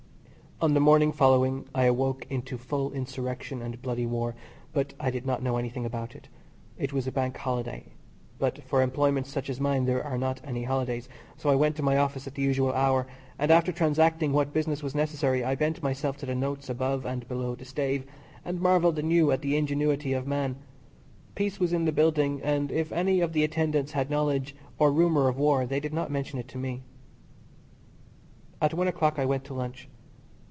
[0.63, 4.35] On the morning following I awoke into full insurrection and bloody war,
[4.73, 6.27] but I did not know anything about it.
[6.77, 7.93] It was Bank Holiday,
[8.37, 11.81] but for employments such as mine there are not any holidays, so I went to
[11.81, 13.07] my office at the usual hour,
[13.39, 17.27] and after transacting what business was necessary I bent myself to the notes above and
[17.27, 18.05] below the stave,
[18.45, 20.57] and marvelled anew at the ingenuity of man.
[21.33, 25.27] Peace was in the building, and if any of the attendants had knowledge or rumour
[25.27, 26.83] of war they did not mention it to me.
[28.61, 29.87] At one o'clock I went to lunch.